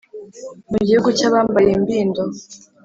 Mu 0.71 0.77
gihugu 0.87 1.09
cyabambaye 1.17 1.69
imbindo 1.77 2.23